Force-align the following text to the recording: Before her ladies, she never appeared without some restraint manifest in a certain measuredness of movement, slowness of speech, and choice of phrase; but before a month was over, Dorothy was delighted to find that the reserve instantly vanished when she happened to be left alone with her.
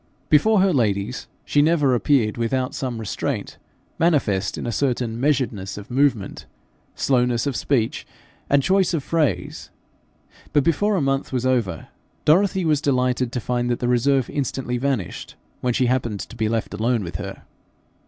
Before 0.29 0.61
her 0.61 0.73
ladies, 0.73 1.27
she 1.45 1.61
never 1.61 1.93
appeared 1.93 2.35
without 2.35 2.73
some 2.73 2.97
restraint 2.97 3.59
manifest 3.99 4.57
in 4.57 4.65
a 4.65 4.71
certain 4.71 5.19
measuredness 5.21 5.77
of 5.77 5.91
movement, 5.91 6.47
slowness 6.95 7.45
of 7.45 7.55
speech, 7.55 8.07
and 8.49 8.63
choice 8.63 8.95
of 8.95 9.03
phrase; 9.03 9.69
but 10.53 10.63
before 10.63 10.95
a 10.95 11.01
month 11.01 11.31
was 11.31 11.45
over, 11.45 11.89
Dorothy 12.25 12.65
was 12.65 12.81
delighted 12.81 13.31
to 13.31 13.39
find 13.39 13.69
that 13.69 13.77
the 13.77 13.87
reserve 13.87 14.27
instantly 14.27 14.79
vanished 14.79 15.35
when 15.59 15.75
she 15.75 15.85
happened 15.85 16.21
to 16.21 16.35
be 16.35 16.49
left 16.49 16.73
alone 16.73 17.03
with 17.03 17.17
her. 17.17 17.43